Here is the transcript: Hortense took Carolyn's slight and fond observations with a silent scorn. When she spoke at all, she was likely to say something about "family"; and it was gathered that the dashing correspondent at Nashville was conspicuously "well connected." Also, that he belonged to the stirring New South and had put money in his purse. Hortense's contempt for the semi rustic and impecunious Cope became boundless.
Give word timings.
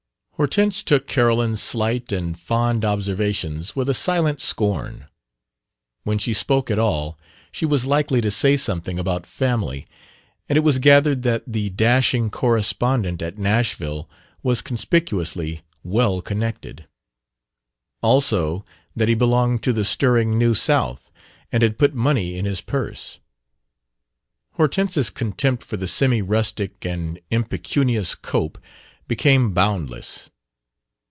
Hortense 0.41 0.81
took 0.81 1.05
Carolyn's 1.05 1.61
slight 1.61 2.11
and 2.11 2.35
fond 2.35 2.83
observations 2.83 3.75
with 3.75 3.87
a 3.89 3.93
silent 3.93 4.41
scorn. 4.41 5.05
When 6.01 6.17
she 6.17 6.33
spoke 6.33 6.71
at 6.71 6.79
all, 6.79 7.15
she 7.51 7.63
was 7.63 7.85
likely 7.85 8.21
to 8.21 8.31
say 8.31 8.57
something 8.57 8.97
about 8.97 9.27
"family"; 9.27 9.85
and 10.49 10.57
it 10.57 10.61
was 10.61 10.79
gathered 10.79 11.21
that 11.21 11.43
the 11.45 11.69
dashing 11.69 12.31
correspondent 12.31 13.21
at 13.21 13.37
Nashville 13.37 14.09
was 14.41 14.63
conspicuously 14.63 15.61
"well 15.83 16.23
connected." 16.23 16.87
Also, 18.01 18.65
that 18.95 19.07
he 19.07 19.13
belonged 19.13 19.61
to 19.61 19.71
the 19.71 19.85
stirring 19.85 20.39
New 20.39 20.55
South 20.55 21.11
and 21.51 21.61
had 21.61 21.77
put 21.77 21.93
money 21.93 22.35
in 22.35 22.45
his 22.45 22.61
purse. 22.61 23.19
Hortense's 24.53 25.11
contempt 25.11 25.61
for 25.63 25.77
the 25.77 25.87
semi 25.87 26.19
rustic 26.23 26.83
and 26.83 27.19
impecunious 27.29 28.15
Cope 28.15 28.57
became 29.07 29.53
boundless. 29.53 30.29